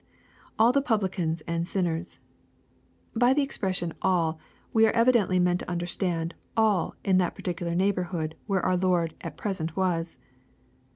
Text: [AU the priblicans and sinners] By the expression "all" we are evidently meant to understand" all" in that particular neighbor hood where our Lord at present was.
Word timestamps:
[AU 0.57 0.71
the 0.73 0.81
priblicans 0.81 1.43
and 1.47 1.67
sinners] 1.67 2.17
By 3.15 3.35
the 3.35 3.43
expression 3.43 3.93
"all" 4.01 4.39
we 4.73 4.87
are 4.87 4.91
evidently 4.95 5.39
meant 5.39 5.59
to 5.59 5.69
understand" 5.69 6.33
all" 6.57 6.95
in 7.05 7.19
that 7.19 7.35
particular 7.35 7.75
neighbor 7.75 8.05
hood 8.05 8.33
where 8.47 8.65
our 8.65 8.77
Lord 8.77 9.13
at 9.21 9.37
present 9.37 9.77
was. 9.77 10.17